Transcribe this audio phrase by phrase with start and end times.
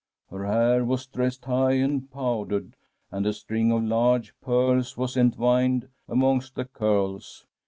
[0.31, 2.75] Her hair was dressed high and powdered,
[3.11, 7.45] and a string of large pearls was entwined amongst the curls.